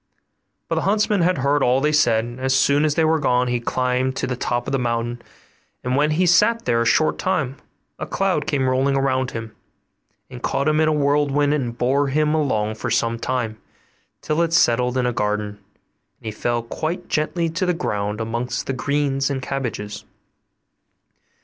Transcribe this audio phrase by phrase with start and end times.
[0.67, 3.49] But the huntsman had heard all they said; and as soon as they were gone,
[3.49, 5.21] he climbed to the top of the mountain,
[5.83, 7.57] and when he had sat there a short time
[7.99, 9.55] a cloud came rolling around him,
[10.27, 13.59] and caught him in a whirlwind and bore him along for some time,
[14.21, 18.65] till it settled in a garden, and he fell quite gently to the ground amongst
[18.65, 20.03] the greens and cabbages.